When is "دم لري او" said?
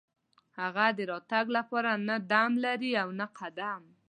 2.31-3.09